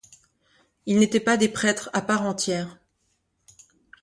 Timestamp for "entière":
2.23-2.79